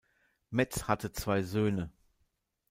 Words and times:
Metz 0.49 0.85
hatte 0.87 1.11
zwei 1.11 1.43
Söhne. 1.43 1.91